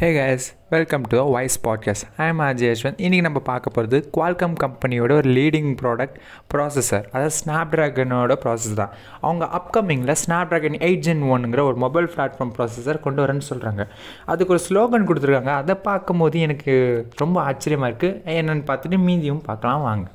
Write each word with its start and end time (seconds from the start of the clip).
Hey 0.00 0.08
guys 0.16 0.44
welcome 0.70 1.00
to 1.00 1.30
Wise 1.30 1.66
podcast 1.66 2.02
I 2.16 2.26
am 2.26 2.40
Ajay 2.40 2.74
Yashwant 2.74 3.00
இன்றைக்கி 3.06 3.20
நம்ம 3.20 3.38
பார்க்க 3.38 3.70
போகிறது 3.70 4.10
குவால்கம் 4.16 4.54
கம்பெனியோட 4.64 5.12
ஒரு 5.12 5.30
லீடிங் 5.30 5.76
ப்ராடக்ட் 5.82 6.16
ப்ராசஸர் 6.54 7.06
அதாவது 7.06 7.34
ஸ்னாப் 7.34 7.72
ட்ராகனோட 7.74 8.36
ப்ராசஸ் 8.44 8.74
தான். 8.74 8.92
அவங்க 9.20 9.44
அப்கமிங்கில் 9.44 10.14
ஸ்னாப் 10.26 10.52
ட்ராகன் 10.52 10.78
எயிட் 10.88 11.02
ஜென் 11.06 11.24
ஒன்னுங்கிற 11.24 11.62
ஒரு 11.62 11.76
மொபைல் 11.76 12.06
பிளாட்ஃபார்ம் 12.16 12.52
ப்ராசஸர் 12.58 13.00
கொண்டு 13.00 13.26
வரேன்னு 13.26 13.40
சொல்கிறாங்க 13.50 13.88
அதுக்கு 14.26 14.54
ஒரு 14.54 14.62
ஸ்லோகன் 14.68 15.08
கொடுத்துருக்காங்க. 15.08 15.52
அதை 15.62 15.74
பார்க்கும்போது 15.74 16.40
எனக்கு 16.40 17.08
ரொம்ப 17.16 17.42
ஆச்சரியமாக 17.42 17.92
இருக்குது 17.92 18.20
என்னென்னு 18.24 18.64
பார்த்துட்டு 18.70 18.98
மீதியும் 18.98 19.42
பார்க்கலாம் 19.42 19.82
வாங்க. 19.82 20.10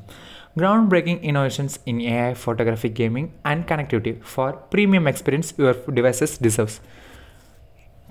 Ground 0.57 0.87
breaking 0.87 1.19
innovations 1.19 1.75
in 1.83 1.99
AI 1.99 2.35
photography 2.45 2.91
gaming 2.99 3.29
and 3.41 3.69
connectivity 3.69 4.21
for 4.35 4.57
premium 4.75 5.13
experience 5.13 5.53
your 5.57 5.77
devices 5.93 6.35
deserves 6.41 6.79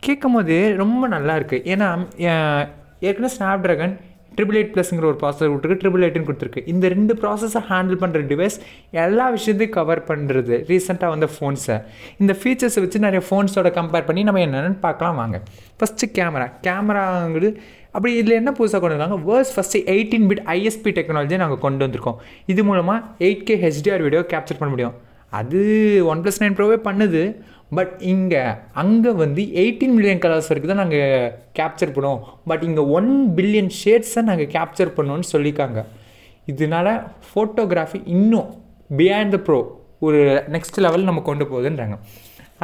கேட்கும் 0.07 0.37
போது 0.37 0.57
ரொம்ப 0.81 1.09
நல்லா 1.17 1.35
இருக்குது 1.39 1.67
ஏன்னா 1.73 1.89
ஏற்கனவே 3.09 3.31
ஸ்னாப் 3.35 3.63
ட்ராகன் 3.67 3.95
ட்ரிபிள் 4.37 4.57
எயிட் 4.59 4.73
ப்ளஸ்ங்கிற 4.75 5.07
ஒரு 5.11 5.19
ப்ராசஸர் 5.21 5.51
விட்டுருக்கு 5.53 5.81
ட்ரிபிள் 5.83 6.05
எயிட்னு 6.05 6.27
கொடுத்துருக்கு. 6.29 6.63
இந்த 6.73 6.85
ரெண்டு 6.95 7.15
ப்ராசஸை 7.23 7.61
ஹேண்டில் 7.71 7.99
பண்ணுற 8.03 8.21
டிவைஸ் 8.31 8.57
எல்லா 9.05 9.27
விஷயத்தையும் 9.35 9.75
கவர் 9.77 10.01
பண்ணுறது 10.11 10.57
ரீசெண்டாக 10.71 11.11
வந்த 11.15 11.29
ஃபோன்ஸை 11.35 11.77
இந்த 12.23 12.35
ஃபீச்சர்ஸை 12.41 12.83
வச்சு 12.85 13.05
நிறைய 13.07 13.23
ஃபோன்ஸோட 13.29 13.71
கம்பேர் 13.79 14.09
பண்ணி 14.09 14.25
நம்ம 14.29 14.43
என்னென்னு 14.47 14.81
பார்க்கலாம் 14.87 15.21
வாங்க. 15.23 15.39
ஃபஸ்ட்டு 15.79 16.11
கேமரா 16.19 16.49
கேமராங்கிறது 16.67 17.51
அப்படி 17.97 18.13
இதில் 18.23 18.39
என்ன 18.41 18.51
புதுசாக 18.59 18.81
கொண்டு 18.83 18.97
வந்தாங்க? 18.97 19.21
World's 19.31 19.55
first 19.57 19.85
eighteen 19.95 20.29
bit 20.33 20.45
ISP 20.57 20.93
டெக்னாலஜியை 20.99 21.41
நாங்கள் 21.45 21.65
கொண்டு 21.65 21.85
வந்திருக்கோம். 21.87 22.21
இது 22.55 22.61
மூலமாக 22.71 23.01
eight 23.27 23.47
K 23.49 23.57
HDR 23.65 24.05
video 24.09 24.23
capture 24.35 24.61
பண்ண 24.61 24.73
முடியும். 24.75 24.95
அது 25.39 25.61
ஒன் 26.13 26.23
ப்ளஸ் 26.25 26.41
நைன் 26.43 26.57
ப்ரோவே 26.59 26.79
பண்ணுது. 26.89 27.23
பட் 27.77 27.93
இங்கே 28.13 28.41
அங்கே 28.83 29.11
வந்து 29.23 29.43
எயிட்டீன் 29.63 29.95
மில்லியன் 29.97 30.23
கலர்ஸ் 30.25 30.49
வரைக்கும் 30.51 30.73
தான் 30.73 30.83
நாங்கள் 30.83 31.31
கேப்சர் 31.59 31.95
பண்ணுவோம் 31.97 32.23
பட் 32.51 32.65
இங்கே 32.69 32.83
ஒன் 32.99 33.11
பில்லியன் 33.37 33.71
ஷேட்ஸை 33.83 34.23
நாங்கள் 34.31 34.51
கேப்சர் 34.57 34.93
பண்ணுவோம்னு 34.97 35.29
சொல்லியிருக்காங்க. 35.35 35.81
இதனால 36.53 36.89
ஃபோட்டோகிராஃபி 37.29 38.01
இன்னும் 38.17 38.51
பியாண்ட் 39.01 39.35
த 39.37 39.41
ப்ரோ 39.47 39.59
ஒரு 40.07 40.21
நெக்ஸ்ட் 40.57 40.83
லெவல் 40.87 41.09
நம்ம 41.09 41.23
கொண்டு 41.31 41.45
போகுதுன்றாங்க. 41.53 41.97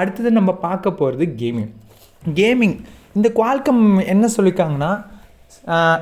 அடுத்தது 0.00 0.30
நம்ம 0.38 0.50
பார்க்க 0.66 0.98
போகிறது 1.00 1.26
கேமிங் 1.42 1.72
கேமிங் 2.40 2.76
இந்த 3.16 3.28
குவால்கம் 3.38 3.82
என்ன 4.14 4.28
சொல்லியிருக்காங்கன்னா 4.36 4.90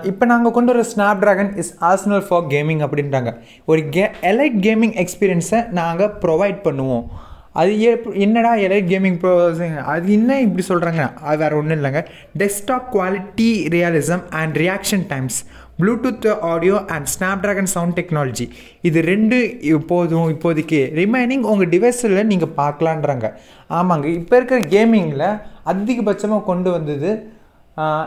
இப்போ 0.02 0.27
நாங்கள் 0.27 0.52
கொண்டு 0.52 0.72
வர 0.72 0.89
Snapdragon 1.16 1.56
is 1.56 1.75
arsenal 1.80 2.27
for 2.27 2.42
gaming 2.42 2.86
அப்படின்றாங்க. 2.86 3.36
ஒரு 3.64 3.88
கே 3.88 4.06
எலைட் 4.06 4.58
கேமிங் 4.61 5.06
எக்ஸ்பீரியன்ஸை 5.06 5.69
நாங்கள் 5.69 6.14
ப்ரொவைட் 6.20 6.58
பண்ணுவோம். 6.64 7.05
அது 7.53 7.83
ஏ- 7.83 8.00
என்னடா 8.12 8.55
எலைட் 8.55 8.88
கேமிங் 8.88 9.19
ப்ரோசிங் 9.22 9.77
அது 9.77 10.12
என்ன 10.12 10.41
இப்படி 10.41 10.66
சொல்கிறாங்க 10.69 11.14
அது 11.14 11.38
வேறு 11.38 11.56
ஒன்றும் 11.56 11.84
இல்லைங்க. 11.84 12.06
Desktop 12.38 12.83
quality 12.92 13.66
realism 13.70 14.30
and 14.30 14.56
reaction 14.56 15.06
times 15.08 15.44
Bluetooth 15.78 16.38
audio 16.38 16.84
and 16.86 17.08
Snapdragon 17.44 17.62
sound 17.62 18.00
technology 18.00 18.48
இது 18.81 19.00
ரெண்டு 19.00 19.60
இப்போதும் 19.60 20.28
இப்போதைக்கு 20.28 20.91
ரிமைனிங் 20.94 21.41
உங்கள் 21.41 21.69
டிவைஸில் 21.69 22.22
நீங்கள் 22.25 22.53
பார்க்கலான்றாங்க. 22.56 23.33
ஆமாங்க 23.70 24.05
இப்போ 24.05 24.36
இருக்கிற 24.36 24.60
கேமிங்கில் 24.60 25.41
அதிகபட்சமாக 25.66 26.44
கொண்டு 26.44 26.70
வந்தது 26.70 27.31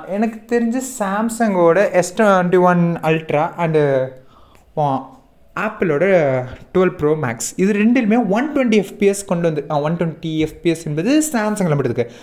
எனக்கு 0.10 0.40
தெரிஞ்சு 0.50 0.80
சாம்சங்கோட 1.00 1.80
S 1.92 2.16
twenty 2.16 2.60
one 2.64 2.84
ultra 3.04 3.44
and 3.58 3.84
ஆப்பிளோட 5.56 6.06
twelve 6.72 6.94
pro 6.96 7.12
max 7.22 7.50
இது 7.58 7.72
ரெண்டிலுமே 7.74 8.18
ஒன் 8.30 8.48
டுவெண்ட்டி 8.54 8.78
எஃபிஎஸ் 8.78 9.24
கொண்டு 9.26 9.46
வந்து 9.50 9.62
ஒன் 9.80 9.98
டுவெண்ட்டி 9.98 10.32
எஃபிஎஸ் 10.44 10.84
என்பது 10.86 11.14
சாம்சங்கில் 11.30 11.76
மட்டும் 11.76 11.92
இருக்குது 11.92 12.14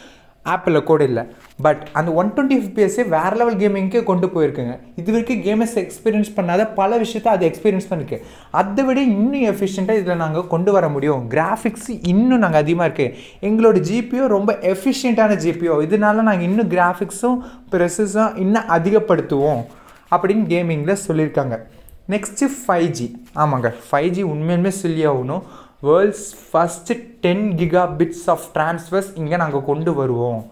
ஆப்பிளில் 0.53 0.89
கூட 0.91 1.03
இல்லை. 1.11 1.23
பட் 1.65 1.83
அந்த 1.99 2.11
ஒன் 2.21 2.31
டுவெண்ட்டி 2.35 2.57
எஃபிஎஸ்ஸே 2.61 3.05
வேறு 3.15 3.37
லெவல் 3.41 3.59
கேமிங்க்கே 3.63 4.03
கொண்டு 4.11 4.27
போயிருக்குங்க. 4.35 4.75
இது 5.01 5.09
வரைக்கும் 5.15 5.43
கேமர்ஸ் 5.47 5.77
எக்ஸ்பீரியன்ஸ் 5.83 6.31
பண்ணாத 6.37 6.67
பல 6.81 6.99
விஷயத்த 7.05 7.29
அது 7.35 7.45
எக்ஸ்பீரியன்ஸ் 7.51 7.89
பண்ணிருக்கு. 7.91 8.19
அதை 8.61 8.85
விட 8.89 9.01
இன்னும் 9.15 9.47
எஃபிஷியண்ட்டாக 9.53 10.01
இதில் 10.03 10.23
நாங்கள் 10.25 10.47
கொண்டு 10.55 10.73
வர 10.77 10.89
முடியும். 10.97 11.25
கிராஃபிக்ஸ் 11.35 11.91
இன்னும் 12.13 12.43
நாங்கள் 12.45 12.63
அதிகமாக 12.65 12.89
இருக்குது 12.91 13.15
எங்களோட 13.49 13.81
ஜிபியோ 13.91 14.27
ரொம்ப 14.37 14.53
எஃபிஷியண்ட்டான 14.75 15.39
ஜிபியோ 15.47 15.77
இதனால 15.87 16.27
நாங்கள் 16.31 16.49
இன்னும் 16.51 16.71
கிராஃபிக்ஸும் 16.77 17.39
ப்ரெசஸும் 17.75 18.37
இன்னும் 18.45 18.71
அதிகப்படுத்துவோம் 18.79 19.63
அப்படின்னு 20.15 20.47
கேமிங்கில் 20.55 21.03
சொல்லியிருக்காங்க. 21.09 21.57
நெக்ஸ்ட்டு 22.13 22.47
ஃபைவ் 22.59 22.91
ஜி 22.97 23.07
ஆமாங்க. 23.43 23.69
ஃபைவ் 23.87 24.11
ஜி 24.17 24.23
உண்மையுமே 24.33 24.71
சொல்லி 24.83 25.03
ஆகணும் 25.13 25.43
world's 25.83 26.27
first 26.51 26.95
ten 27.25 27.47
giga 27.59 27.83
bits 27.99 28.27
of 28.35 28.45
transfers 28.57 29.11
இங்கே 29.21 29.39
நாங்கள் 29.43 29.67
கொண்டு 29.71 29.93
வருவோம். 30.01 30.43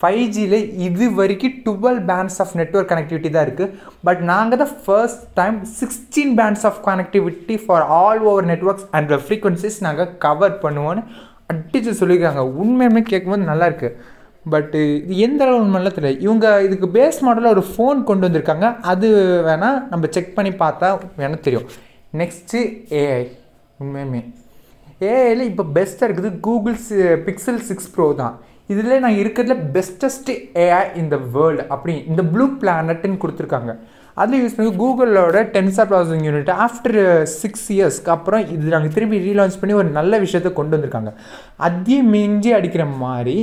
ஃபைவ் 0.00 0.24
ஜியில் 0.34 0.56
இது 0.86 1.06
வரைக்கும் 1.18 1.54
dual 1.66 2.00
bands 2.08 2.38
of 2.42 2.54
network 2.60 2.90
connectivity 2.92 3.28
தான் 3.34 3.46
இருக்குது 3.46 3.74
பட் 4.06 4.22
நாங்கள் 4.30 4.60
தான் 4.62 4.72
first 4.86 5.22
time 5.38 5.58
sixteen 5.78 6.34
bands 6.40 6.64
of 6.68 6.80
connectivity 6.88 7.56
for 7.64 7.84
all 8.00 8.20
over 8.30 8.48
networks 8.52 8.88
and 8.98 9.14
frequencies 9.26 9.78
நாங்கள் 9.86 10.10
கவர் 10.26 10.58
பண்ணுவோன்னு 10.64 11.04
அடித்து 11.52 11.94
சொல்லியிருக்காங்க. 12.00 12.44
உண்மையுமே 12.62 13.02
கேட்கும்போது 13.12 13.50
நல்லாயிருக்கு 13.52 13.90
பட்டு 14.52 14.80
இது 15.04 15.16
எந்த 15.26 15.40
அளவு 15.44 15.62
உண்மைலாம் 15.64 15.96
தெரியல. 15.96 16.14
இவங்க 16.26 16.46
இதுக்கு 16.66 16.88
பேஸ் 16.98 17.24
மாடலில் 17.26 17.54
ஒரு 17.56 17.64
ஃபோன் 17.72 17.98
கொண்டு 18.08 18.26
வந்திருக்காங்க. 18.26 18.68
அது 18.92 19.08
வேணால் 19.48 19.82
நம்ம 19.92 20.10
செக் 20.16 20.34
பண்ணி 20.38 20.54
பார்த்தா 20.64 20.88
வேணால் 21.20 21.44
தெரியும். 21.48 21.68
நெக்ஸ்ட்டு 22.22 22.60
ஏஐ 23.02 23.22
உண்மையுமே. 23.82 24.22
ஏஐயில் 25.12 25.48
இப்போ 25.50 25.64
பெஸ்ட்டாக 25.76 26.08
இருக்குது 26.08 26.30
கூகுள் 26.46 26.76
பிக்சல் 27.26 27.60
சிக்ஸ் 27.70 27.90
ப்ரோ 27.94 28.06
தான். 28.22 28.34
இதில் 28.72 29.02
நான் 29.04 29.18
இருக்கிறதுல 29.22 29.56
பெஸ்டஸ்ட் 29.74 30.30
ஏஐ 30.66 30.84
இந்த 31.02 31.16
வேர்ல்டு 31.34 31.64
அப்படி 31.74 31.94
இந்த 32.10 32.22
ப்ளூ 32.34 32.46
பிளானட்னு 32.60 33.20
கொடுத்துருக்காங்க. 33.24 33.72
அதில் 34.22 34.40
யூஸ் 34.42 34.56
பண்ணி 34.56 34.70
கூகுளோட 34.80 35.38
tensor 35.54 35.88
processing 35.90 36.26
unit 36.28 36.50
after 36.66 36.98
six 37.40 37.66
இயர்ஸ்க்கு 37.76 38.12
அப்புறம் 38.16 38.42
இது 38.54 38.74
நாங்கள் 38.74 38.94
திரும்பி 38.96 39.18
ரீலான்ச் 39.26 39.58
பண்ணி 39.60 39.74
ஒரு 39.80 39.90
நல்ல 39.98 40.18
விஷயத்த 40.24 40.52
கொண்டு 40.58 40.74
வந்திருக்காங்க. 40.76 41.12
அதையும் 41.68 42.10
மிஞ்சி 42.14 42.52
அடிக்கிற 42.58 42.84
மாதிரி 43.04 43.38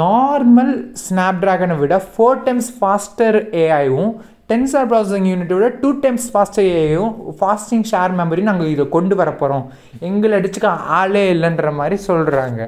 நார்மல் 0.00 0.74
ஸ்னாப் 1.04 1.40
ட்ராகனை 1.44 1.76
விட 1.82 1.94
ஃபோர் 2.10 2.42
டைம்ஸ் 2.46 2.70
ஃபாஸ்டர் 2.78 3.38
ஏஐவும் 3.62 4.12
டென்சர் 4.50 4.86
ப்ராசஸிங் 4.90 5.28
யூனிட்டை 5.30 5.56
விட 5.56 5.66
டூ 5.82 5.90
டைம்ஸ் 6.04 6.28
ஃபாஸ்ட் 6.32 6.60
ஏஐயும் 6.62 7.12
ஃபாஸ்டிங் 7.40 7.84
ஷேர் 7.90 8.14
மெமரி 8.20 8.42
நாங்கள் 8.48 8.72
இதை 8.74 8.84
கொண்டு 8.96 9.14
வர 9.20 9.30
போகிறோம் 9.42 9.66
எங்களை 10.08 10.34
அடிச்சுக்க 10.38 10.70
ஆளே 11.00 11.22
இல்லைன்ற 11.34 11.70
மாதிரி 11.80 11.96
சொல்கிறாங்க 12.08 12.60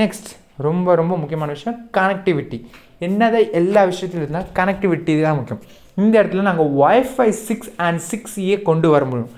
நெக்ஸ்ட் 0.00 0.30
ரொம்ப 0.66 0.94
ரொம்ப 1.00 1.14
முக்கியமான 1.20 1.52
விஷயம் 1.56 1.78
கனெக்டிவிட்டி 1.98 2.58
என்னதான் 3.06 3.54
எல்லா 3.60 3.80
விஷயத்துலையும் 3.90 4.24
இருந்தால் 4.24 4.50
கனெக்டிவிட்டி 4.58 5.14
தான் 5.22 5.38
முக்கியம். 5.38 5.62
இந்த 6.02 6.14
இடத்துல 6.20 6.44
நாங்கள் 6.48 6.70
WiFi 6.84 7.28
six 7.46 7.70
and 7.86 8.00
six 8.10 8.36
A 8.50 8.54
கொண்டு 8.68 8.88
வர 8.94 9.04
முடியும். 9.10 9.32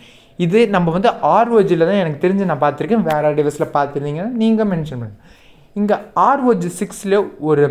இது 0.45 0.59
நம்ம 0.75 0.93
வந்து 0.97 1.11
ஆர்ஓஜியில் 1.37 1.87
தான் 1.89 2.03
எனக்கு 2.03 2.23
தெரிஞ்சு 2.25 2.51
நான் 2.51 2.63
பார்த்துருக்கேன். 2.65 3.07
வேறு 3.11 3.37
டிவைஸில் 3.39 3.75
பார்த்துருந்தீங்கன்னா 3.77 4.33
நீங்கள் 4.43 4.69
மென்ஷன் 4.73 5.01
பண்ணுங்கள் 5.03 5.25
இங்கே 5.81 5.97
ஆர்ஓஜி 6.29 6.71
சிக்ஸில் 6.81 7.19
ஒரு 7.51 7.65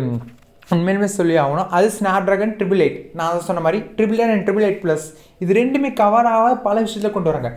உண்மையிலுமே 0.74 1.08
சொல்லி 1.16 1.34
ஆகணும். 1.42 1.68
அது 1.76 1.88
ஸ்னாப் 1.96 2.26
ட்ராகன் 2.28 2.54
ட்ரிபிள் 2.58 2.82
எயிட் 2.84 2.98
நான் 3.18 3.44
சொன்ன 3.48 3.62
மாதிரி 3.66 3.78
triple 3.98 4.20
eight 4.22 4.32
and 4.34 4.44
triple 4.46 4.66
eight 4.68 4.80
plus 4.84 5.06
இது 5.42 5.58
ரெண்டுமே 5.60 5.90
கவர் 6.00 6.28
ஆக 6.36 6.48
பல 6.68 6.76
விஷயத்தில் 6.86 7.14
கொண்டு 7.16 7.30
வராங்க. 7.30 7.50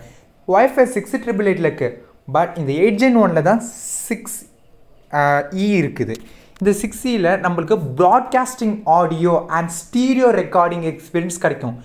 ஒய்ஃபை 0.48 0.86
சிக்ஸ் 0.96 1.16
ட்ரிபிள் 1.24 1.50
எயிட்டில் 1.52 1.70
இருக்குது 1.70 1.96
பட் 2.36 2.54
இந்த 2.62 2.72
எயிட் 2.82 3.00
ஜென் 3.04 3.18
ஒனில் 3.24 3.48
தான் 3.50 3.62
சிக்ஸ் 4.08 4.38
இ 4.42 5.20
uh, 5.20 5.42
e 5.62 5.68
இருக்குது. 5.82 6.16
இந்த 6.62 6.72
சிக்ஸ் 6.82 7.04
இயில் 7.12 7.30
e 7.32 7.36
நம்மளுக்கு 7.46 7.78
broadcasting 8.00 8.76
audio 9.00 9.34
and 9.58 9.72
stereo 9.80 10.30
recording 10.42 10.86
experience 10.92 11.42
கிடைக்கும். 11.46 11.76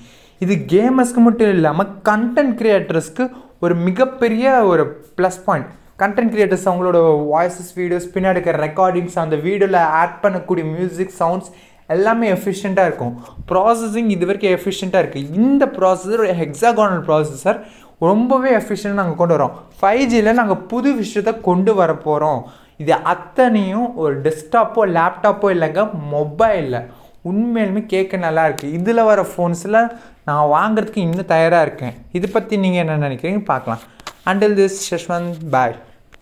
இது 0.45 0.55
கேமர்ஸ்க்கு 0.73 1.23
மட்டும் 1.27 1.53
இல்லாமல் 1.57 1.91
கண்டென்ட் 2.09 2.55
கிரியேட்டர்ஸ்க்கு 2.61 3.25
ஒரு 3.65 3.75
மிகப்பெரிய 3.89 4.47
ஒரு 4.71 4.85
ப்ளஸ் 5.19 5.41
பாயிண்ட் 5.47 5.69
கண்டென்ட் 6.03 6.33
கிரியேட்டர்ஸ் 6.35 6.67
அவங்களோட 6.69 6.99
வாய்ஸஸ் 7.33 7.73
வீடியோஸ் 7.81 8.07
பின்னாடி 8.15 8.37
இருக்கிற 8.37 8.59
ரெக்கார்டிங்ஸ் 8.67 9.19
அந்த 9.23 9.37
வீடியோவில் 9.47 9.79
ஆட் 10.01 10.17
பண்ணக்கூடிய 10.25 10.65
மியூசிக் 10.77 11.15
சவுண்ட்ஸ் 11.21 11.51
எல்லாமே 11.95 12.27
எஃபிஷியண்ட்டாக 12.37 12.89
இருக்கும். 12.91 13.15
ப்ராசஸிங் 13.51 14.11
இது 14.15 14.27
வரைக்கும் 14.29 14.55
எஃபிஷியண்ட்டாக 14.57 15.03
இருக்குது 15.05 15.31
இந்த 15.41 15.65
ப்ராசஸர் 15.77 16.23
ஒரு 16.25 16.37
ஹெக்ஸாகானல் 16.43 17.03
ப்ராசஸர் 17.09 17.59
ரொம்பவே 18.09 18.51
எஃபிஷியன்ட் 18.61 19.01
நாங்கள் 19.01 19.19
கொண்டு 19.21 19.35
வரோம். 19.37 19.55
ஃபைவ் 19.79 20.05
ஜியில் 20.13 20.39
நாங்கள் 20.41 20.63
புது 20.73 20.91
விஷயத்தை 21.03 21.35
கொண்டு 21.49 21.75
வர 21.81 21.91
போகிறோம் 22.07 22.41
இது 22.83 22.95
அத்தனையும் 23.15 23.89
ஒரு 24.03 24.15
டெஸ்க்டாப்போ 24.27 24.83
லேப்டாப்போ 24.97 25.49
இல்லைங்க 25.57 25.83
மொபைலில் 26.15 26.81
உண்மையிலுமே 27.31 27.83
கேட்க 27.93 28.17
நல்லா 28.27 28.43
இருக்குது 28.49 28.75
இதில் 28.79 29.09
வர 29.11 29.21
ஃபோன்ஸில் 29.33 29.79
நான் 30.29 30.51
வாங்குறதுக்கு 30.57 31.05
இன்னும் 31.07 31.33
தயாராக 31.35 31.67
இருக்கேன். 31.67 31.95
இதை 32.19 32.29
பற்றி 32.37 32.55
நீங்கள் 32.65 32.83
என்ன 32.85 33.03
நினைக்கிறீங்க 33.07 33.43
பார்க்கலாம். 33.53 33.85
Until 34.27 34.55
this, 34.55 34.89
Shashman, 34.89 35.51
bye. 35.51 35.79